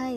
Hai, 0.00 0.16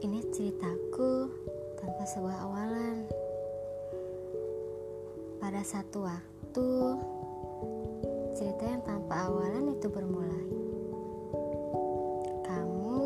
ini 0.00 0.24
ceritaku 0.32 1.28
tanpa 1.76 2.08
sebuah 2.08 2.48
awalan. 2.48 3.04
Pada 5.36 5.60
satu 5.60 6.08
waktu, 6.08 6.68
cerita 8.40 8.72
yang 8.72 8.80
tanpa 8.88 9.28
awalan 9.28 9.76
itu 9.76 9.84
bermula. 9.92 10.40
Kamu 12.48 13.04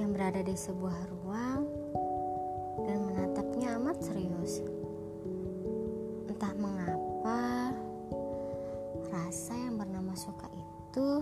yang 0.00 0.08
berada 0.08 0.40
di 0.40 0.56
sebuah 0.56 1.04
ruang 1.20 1.68
dan 2.88 2.96
menatapnya 3.12 3.76
amat 3.76 4.00
serius. 4.00 4.64
Entah 6.32 6.56
mengapa, 6.56 7.76
rasa 9.12 9.52
yang 9.52 9.76
bernama 9.76 10.16
suka 10.16 10.48
itu 10.48 11.20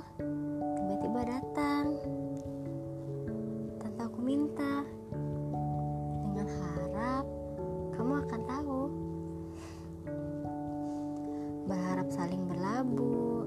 berharap 11.66 12.08
saling 12.10 12.42
berlabuh. 12.50 13.46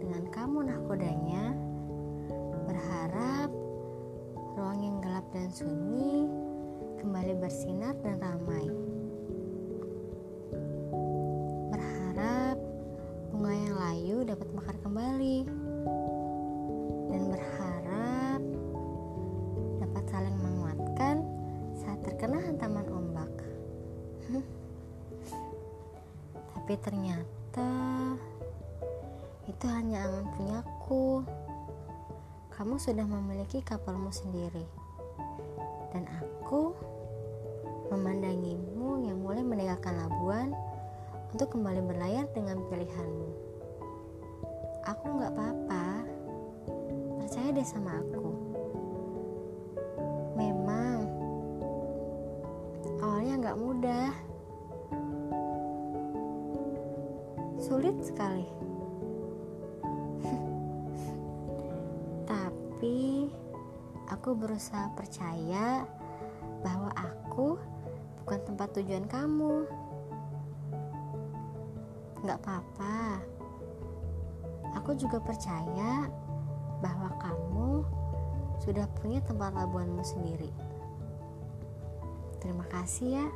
Dengan 0.00 0.24
kamu 0.34 0.58
nahkodanya 0.66 1.54
berharap 2.66 3.50
ruang 4.58 4.80
yang 4.82 4.96
gelap 4.98 5.26
dan 5.30 5.48
sunyi 5.54 6.26
kembali 6.98 7.38
bersinar 7.38 7.94
dan 8.02 8.18
ramai. 8.18 8.66
Berharap 11.70 12.56
bunga 13.30 13.52
yang 13.54 13.74
layu 13.78 14.16
dapat 14.26 14.48
mekar 14.50 14.76
kembali. 14.82 15.38
Dan 17.10 17.22
berharap 17.30 18.40
dapat 19.82 20.04
saling 20.10 20.36
menguatkan 20.38 21.22
saat 21.78 21.98
terkena 22.02 22.38
hantaman 22.42 22.79
Tapi 26.70 26.86
ternyata 26.86 27.66
itu 29.50 29.66
hanya 29.66 30.06
angan 30.06 30.30
punyaku. 30.38 31.26
Kamu 32.54 32.78
sudah 32.78 33.02
memiliki 33.10 33.58
kapalmu 33.58 34.14
sendiri. 34.14 34.62
Dan 35.90 36.06
aku 36.06 36.70
memandangimu 37.90 39.02
yang 39.02 39.18
mulai 39.18 39.42
meninggalkan 39.42 39.98
labuan 39.98 40.54
untuk 41.34 41.58
kembali 41.58 41.82
berlayar 41.90 42.30
dengan 42.38 42.62
pilihanmu. 42.70 43.30
Aku 44.94 45.04
nggak 45.10 45.34
apa-apa, 45.34 46.06
percaya 47.18 47.50
deh 47.50 47.66
sama 47.66 47.98
aku. 47.98 48.30
Memang 50.38 51.02
awalnya 53.02 53.42
nggak 53.42 53.58
mudah, 53.58 54.29
sulit 57.70 57.94
sekali. 58.02 58.50
Tapi 62.26 63.30
aku 64.10 64.34
berusaha 64.34 64.90
percaya 64.98 65.86
bahwa 66.66 66.90
aku 66.98 67.54
bukan 68.18 68.42
tempat 68.42 68.74
tujuan 68.74 69.06
kamu. 69.06 69.70
Nggak 72.26 72.42
apa-apa. 72.42 73.22
Aku 74.82 74.90
juga 74.98 75.22
percaya 75.22 76.10
bahwa 76.82 77.14
kamu 77.22 77.86
sudah 78.66 78.90
punya 78.98 79.22
tempat 79.22 79.54
labuanmu 79.54 80.02
sendiri. 80.02 80.50
Terima 82.42 82.66
kasih 82.66 83.22
ya. 83.22 83.26